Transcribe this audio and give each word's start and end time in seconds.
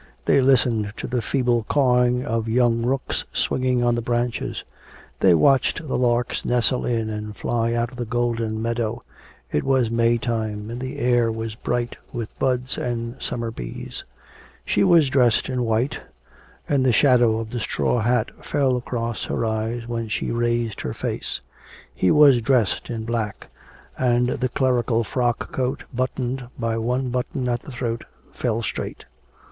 They 0.25 0.41
listened 0.41 0.93
to 0.97 1.05
the 1.05 1.21
feeble 1.21 1.61
cawing 1.69 2.25
of 2.25 2.49
young 2.49 2.81
rooks 2.81 3.23
swinging 3.31 3.83
on 3.83 3.93
the 3.93 4.01
branches. 4.01 4.63
They 5.19 5.35
watched 5.35 5.87
the 5.87 5.95
larks 5.95 6.43
nestle 6.43 6.87
in 6.87 7.11
and 7.11 7.37
fly 7.37 7.73
out 7.75 7.91
of 7.91 7.97
the 7.97 8.05
golden 8.05 8.59
meadow. 8.59 9.03
It 9.51 9.63
was 9.63 9.91
May 9.91 10.17
time, 10.17 10.71
and 10.71 10.81
the 10.81 10.97
air 10.97 11.31
was 11.31 11.53
bright 11.53 11.97
with 12.11 12.39
buds 12.39 12.79
and 12.79 13.21
summer 13.21 13.51
bees. 13.51 14.03
She 14.65 14.83
was 14.83 15.07
dressed 15.07 15.49
in 15.49 15.65
white, 15.65 15.99
and 16.67 16.83
the 16.83 16.91
shadow 16.91 17.37
of 17.37 17.51
the 17.51 17.59
straw 17.59 17.99
hat 17.99 18.31
fell 18.43 18.77
across 18.77 19.25
her 19.25 19.45
eyes 19.45 19.87
when 19.87 20.07
she 20.07 20.31
raised 20.31 20.81
her 20.81 20.95
face. 20.95 21.41
He 21.93 22.09
was 22.09 22.41
dressed 22.41 22.89
in 22.89 23.05
black, 23.05 23.49
and 23.99 24.29
the 24.29 24.49
clerical 24.49 25.03
frock 25.03 25.51
coat, 25.51 25.83
buttoned 25.93 26.47
by 26.57 26.79
one 26.79 27.11
button 27.11 27.47
at 27.47 27.59
the 27.59 27.71
throat, 27.71 28.03
fell 28.33 28.63
straight. 28.63 29.05